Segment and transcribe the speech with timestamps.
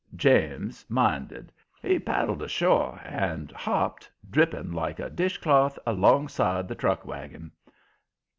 [0.15, 1.51] James minded.
[1.79, 7.51] He paddled ashore and hopped, dripping like a dishcloth, alongside the truck wagon.